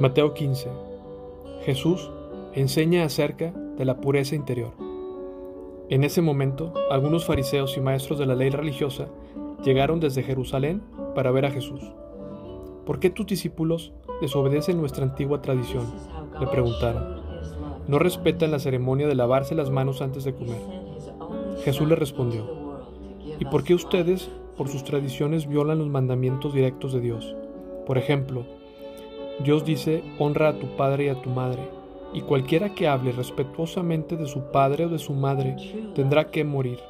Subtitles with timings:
[0.00, 0.68] Mateo 15.
[1.64, 2.08] Jesús
[2.52, 4.70] enseña acerca de la pureza interior.
[5.88, 9.08] En ese momento, algunos fariseos y maestros de la ley religiosa
[9.64, 10.82] llegaron desde Jerusalén
[11.16, 11.80] para ver a Jesús.
[12.86, 15.92] ¿Por qué tus discípulos desobedecen nuestra antigua tradición?
[16.38, 17.20] Le preguntaron.
[17.88, 20.60] No respetan la ceremonia de lavarse las manos antes de comer.
[21.64, 22.46] Jesús le respondió.
[23.40, 27.34] ¿Y por qué ustedes, por sus tradiciones, violan los mandamientos directos de Dios?
[27.84, 28.46] Por ejemplo,
[29.40, 31.62] Dios dice, honra a tu padre y a tu madre,
[32.12, 35.56] y cualquiera que hable respetuosamente de su padre o de su madre
[35.94, 36.80] tendrá que morir.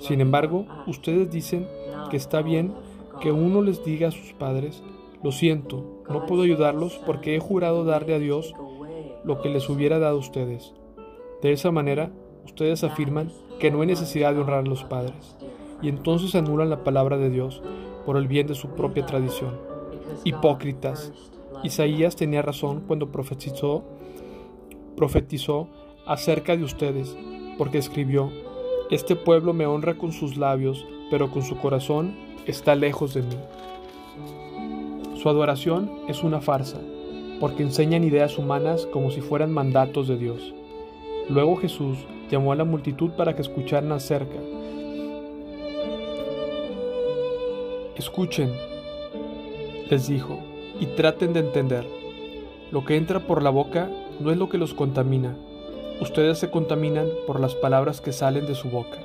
[0.00, 1.68] Sin embargo, ustedes dicen
[2.10, 2.72] que está bien
[3.20, 4.82] que uno les diga a sus padres,
[5.22, 8.54] lo siento, no puedo ayudarlos porque he jurado darle a Dios
[9.24, 10.72] lo que les hubiera dado a ustedes.
[11.42, 12.10] De esa manera,
[12.44, 15.36] ustedes afirman que no hay necesidad de honrar a los padres,
[15.82, 17.62] y entonces anulan la palabra de Dios
[18.06, 19.58] por el bien de su propia tradición.
[20.24, 21.12] Hipócritas,
[21.62, 23.84] Isaías tenía razón cuando profetizó,
[24.96, 25.68] profetizó
[26.06, 27.16] acerca de ustedes,
[27.58, 28.30] porque escribió,
[28.90, 32.14] Este pueblo me honra con sus labios, pero con su corazón
[32.46, 33.36] está lejos de mí.
[35.20, 36.80] Su adoración es una farsa,
[37.40, 40.54] porque enseñan ideas humanas como si fueran mandatos de Dios.
[41.28, 41.98] Luego Jesús
[42.30, 44.38] llamó a la multitud para que escucharan acerca.
[47.96, 48.52] Escuchen,
[49.90, 50.38] les dijo,
[50.80, 51.86] y traten de entender.
[52.70, 53.88] Lo que entra por la boca
[54.20, 55.36] no es lo que los contamina.
[56.00, 58.98] Ustedes se contaminan por las palabras que salen de su boca.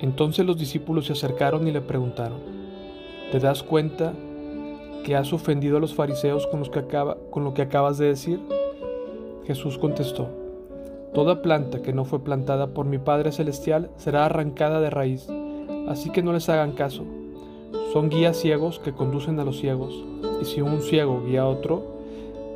[0.00, 2.38] Entonces los discípulos se acercaron y le preguntaron,
[3.32, 4.12] ¿te das cuenta
[5.04, 6.62] que has ofendido a los fariseos con,
[7.44, 8.40] lo que acabas de decir?
[9.46, 10.28] Jesús contestó,
[11.14, 15.26] Toda planta que no fue plantada por mi Padre Celestial será arrancada de raíz,
[15.88, 17.04] así que no les hagan caso.
[17.92, 20.04] Son guías ciegos que conducen a los ciegos,
[20.40, 21.82] y si un ciego guía a otro,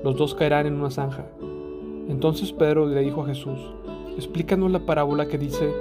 [0.05, 1.27] los dos caerán en una zanja.
[2.08, 3.59] Entonces Pedro le dijo a Jesús,
[4.16, 5.72] explícanos la parábola que dice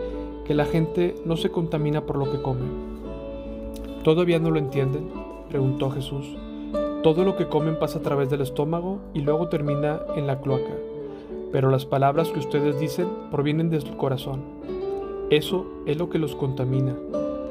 [0.45, 2.65] que la gente no se contamina por lo que come.
[4.03, 5.09] ¿Todavía no lo entienden?
[5.49, 6.35] preguntó Jesús.
[7.03, 10.73] Todo lo que comen pasa a través del estómago y luego termina en la cloaca.
[11.51, 14.41] Pero las palabras que ustedes dicen provienen del corazón.
[15.29, 16.95] Eso es lo que los contamina,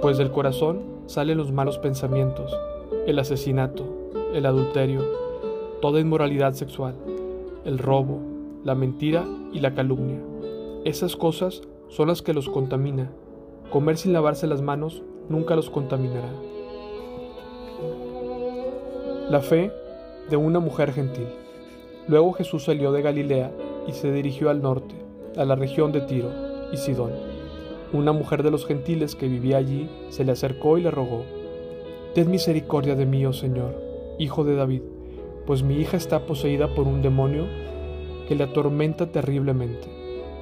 [0.02, 2.56] pues del corazón salen los malos pensamientos,
[3.06, 3.99] el asesinato,
[4.34, 5.02] el adulterio,
[5.80, 6.94] toda inmoralidad sexual,
[7.64, 8.20] el robo,
[8.64, 10.20] la mentira y la calumnia.
[10.84, 13.10] Esas cosas son las que los contamina.
[13.70, 16.30] Comer sin lavarse las manos nunca los contaminará.
[19.28, 19.72] La fe
[20.28, 21.26] de una mujer gentil.
[22.06, 23.52] Luego Jesús salió de Galilea
[23.86, 24.94] y se dirigió al norte,
[25.36, 26.30] a la región de Tiro
[26.72, 27.12] y Sidón.
[27.92, 31.24] Una mujer de los gentiles que vivía allí se le acercó y le rogó,
[32.14, 33.89] Ten misericordia de mí, oh Señor,
[34.20, 34.82] hijo de David,
[35.46, 37.46] pues mi hija está poseída por un demonio
[38.28, 39.88] que le atormenta terriblemente.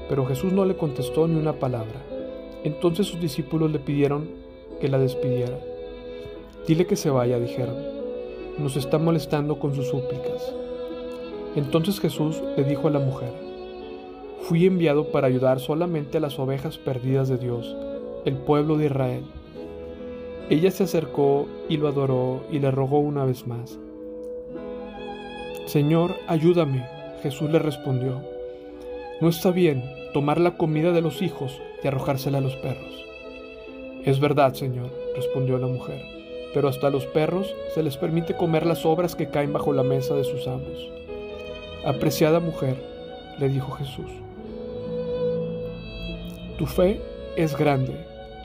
[0.08, 2.02] Pero Jesús no le contestó ni una palabra.
[2.64, 4.28] Entonces sus discípulos le pidieron
[4.80, 5.58] que la despidiera.
[6.66, 7.76] Dile que se vaya, dijeron.
[8.58, 10.52] Nos está molestando con sus súplicas.
[11.54, 13.32] Entonces Jesús le dijo a la mujer,
[14.42, 17.76] Fui enviado para ayudar solamente a las ovejas perdidas de Dios,
[18.24, 19.24] el pueblo de Israel.
[20.50, 23.78] Ella se acercó y lo adoró y le rogó una vez más.
[25.66, 26.86] Señor, ayúdame.
[27.22, 28.22] Jesús le respondió.
[29.20, 33.04] No está bien tomar la comida de los hijos y arrojársela a los perros.
[34.06, 36.00] Es verdad, Señor, respondió la mujer,
[36.54, 39.82] pero hasta a los perros se les permite comer las obras que caen bajo la
[39.82, 40.90] mesa de sus amos.
[41.84, 42.82] Apreciada mujer,
[43.38, 44.10] le dijo Jesús,
[46.56, 47.02] tu fe
[47.36, 47.94] es grande,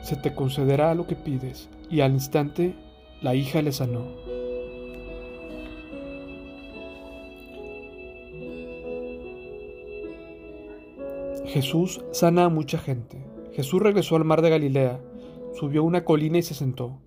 [0.02, 2.74] se te concederá lo que pides y al instante
[3.20, 4.04] la hija le sanó.
[11.46, 13.24] Jesús sana a mucha gente.
[13.52, 15.00] Jesús regresó al mar de Galilea,
[15.52, 16.98] subió una colina y se sentó.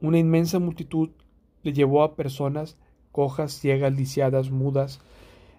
[0.00, 1.10] Una inmensa multitud
[1.62, 2.76] le llevó a personas
[3.12, 5.00] cojas, ciegas, lisiadas, mudas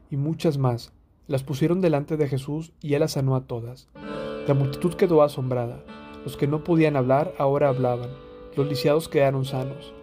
[0.10, 0.94] y muchas más.
[1.28, 3.88] Las pusieron delante de Jesús y él las sanó a todas.
[4.48, 5.84] La multitud quedó asombrada.
[6.26, 8.10] Los que no podían hablar ahora hablaban
[8.56, 9.94] los lisiados quedaron sanos.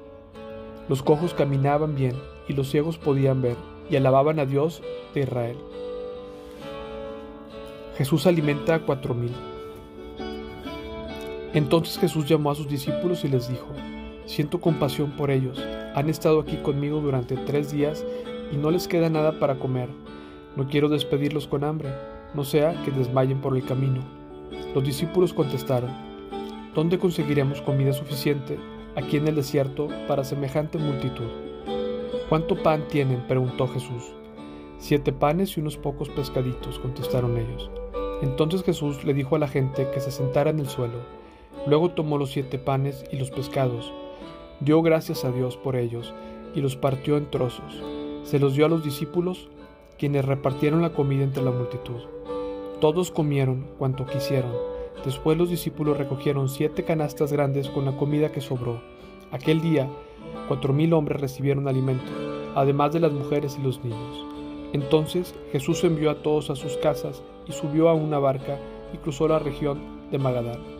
[0.88, 2.14] Los cojos caminaban bien
[2.48, 3.56] y los ciegos podían ver
[3.90, 4.82] y alababan a Dios
[5.14, 5.56] de Israel.
[7.96, 9.32] Jesús alimenta a cuatro mil.
[11.52, 13.66] Entonces Jesús llamó a sus discípulos y les dijo,
[14.26, 15.58] Siento compasión por ellos,
[15.94, 18.04] han estado aquí conmigo durante tres días
[18.52, 19.88] y no les queda nada para comer.
[20.56, 21.90] No quiero despedirlos con hambre,
[22.34, 24.00] no sea que desmayen por el camino.
[24.74, 25.90] Los discípulos contestaron,
[26.74, 28.58] ¿Dónde conseguiremos comida suficiente
[28.94, 31.28] aquí en el desierto para semejante multitud?
[32.28, 33.26] ¿Cuánto pan tienen?
[33.26, 34.12] preguntó Jesús.
[34.78, 37.70] Siete panes y unos pocos pescaditos, contestaron ellos.
[38.22, 40.98] Entonces Jesús le dijo a la gente que se sentara en el suelo.
[41.66, 43.92] Luego tomó los siete panes y los pescados,
[44.60, 46.12] dio gracias a Dios por ellos
[46.54, 47.82] y los partió en trozos.
[48.24, 49.48] Se los dio a los discípulos,
[49.98, 52.02] quienes repartieron la comida entre la multitud.
[52.80, 54.52] Todos comieron cuanto quisieron.
[55.04, 58.80] Después los discípulos recogieron siete canastas grandes con la comida que sobró.
[59.30, 59.88] Aquel día,
[60.48, 62.10] cuatro mil hombres recibieron alimento,
[62.54, 64.26] además de las mujeres y los niños.
[64.72, 68.58] Entonces Jesús envió a todos a sus casas y subió a una barca
[68.92, 69.80] y cruzó la región
[70.10, 70.77] de Magadán.